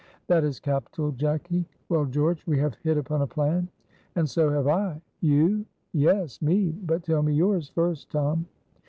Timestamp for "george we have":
2.05-2.73